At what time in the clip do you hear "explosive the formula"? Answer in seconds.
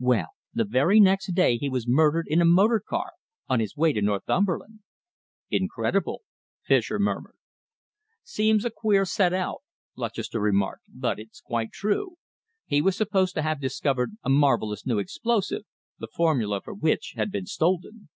14.98-16.62